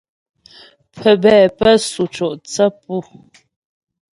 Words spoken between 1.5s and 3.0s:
pə́ sʉ co' thə́ pu.